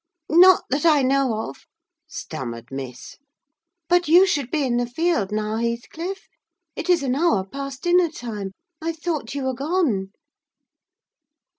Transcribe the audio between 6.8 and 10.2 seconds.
is an hour past dinner time; I thought you were gone."